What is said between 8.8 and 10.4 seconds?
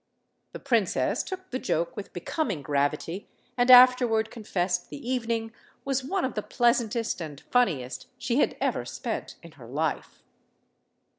spent in her life.